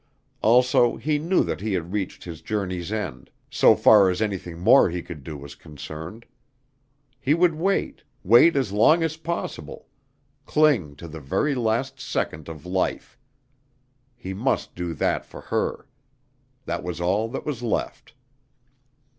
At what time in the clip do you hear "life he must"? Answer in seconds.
12.65-14.73